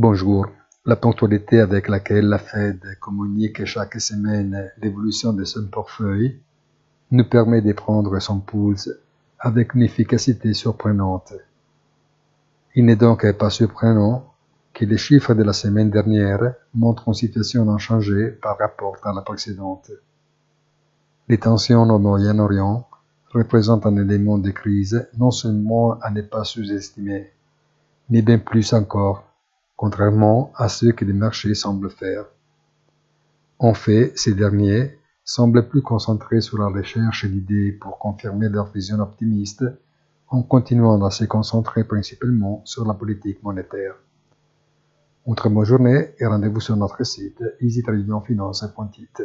[0.00, 0.46] Bonjour.
[0.86, 6.38] La ponctualité avec laquelle la Fed communique chaque semaine l'évolution de son portefeuille
[7.10, 8.88] nous permet de prendre son pouce
[9.40, 11.32] avec une efficacité surprenante.
[12.76, 14.32] Il n'est donc pas surprenant
[14.72, 19.22] que les chiffres de la semaine dernière montrent une situation inchangée par rapport à la
[19.22, 19.90] précédente.
[21.28, 22.88] Les tensions au Moyen-Orient
[23.32, 27.32] représentent un élément de crise non seulement à ne pas sous-estimer,
[28.10, 29.27] mais bien plus encore,
[29.78, 32.26] contrairement à ce que les marchés semblent faire.
[33.60, 38.98] En fait, ces derniers semblent plus concentrés sur la recherche d'idées pour confirmer leur vision
[38.98, 39.64] optimiste
[40.28, 43.94] en continuant à se concentrer principalement sur la politique monétaire.
[45.26, 49.22] Une bonne journée et rendez-vous sur notre site easytradingfinance.it.